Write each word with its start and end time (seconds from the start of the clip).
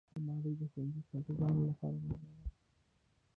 الماري 0.17 0.53
د 0.59 0.61
ښوونځي 0.71 1.01
شاګردانو 1.09 1.61
لپاره 1.69 1.97
مهمه 2.05 2.35
ده 2.41 2.49